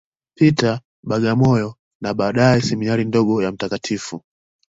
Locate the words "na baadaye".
2.01-2.61